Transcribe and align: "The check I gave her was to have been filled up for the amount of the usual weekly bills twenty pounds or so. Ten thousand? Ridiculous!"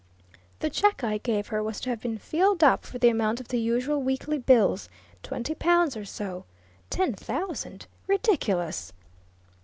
"The 0.61 0.71
check 0.71 1.03
I 1.03 1.19
gave 1.19 1.45
her 1.49 1.61
was 1.61 1.79
to 1.81 1.91
have 1.91 2.01
been 2.01 2.17
filled 2.17 2.63
up 2.63 2.85
for 2.87 2.97
the 2.97 3.09
amount 3.09 3.39
of 3.39 3.49
the 3.49 3.59
usual 3.59 4.01
weekly 4.01 4.39
bills 4.39 4.89
twenty 5.21 5.53
pounds 5.53 5.95
or 5.95 6.05
so. 6.05 6.43
Ten 6.89 7.13
thousand? 7.13 7.85
Ridiculous!" 8.07 8.93